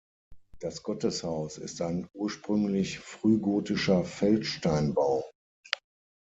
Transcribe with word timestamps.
Das 0.61 0.81
Gotteshaus 0.81 1.59
ist 1.59 1.79
ein 1.79 2.09
ursprünglich 2.15 2.97
frühgotischer 2.97 4.03
Feldsteinbau. 4.03 5.23